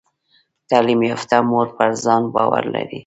تعلیم 0.69 1.01
یافته 1.09 1.35
مور 1.49 1.67
پر 1.77 1.89
ځان 2.03 2.21
باور 2.33 2.63
لري۔ 2.73 2.99